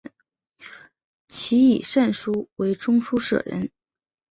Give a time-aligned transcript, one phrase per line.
[1.27, 3.69] 其以善书为中书舍人。